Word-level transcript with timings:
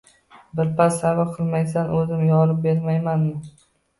Birpas 0.59 0.95
sabr 1.01 1.27
qilmaysanmi, 1.35 1.99
o‘zim 1.99 2.25
yorib 2.31 2.57
bermaymanmi? 2.63 3.37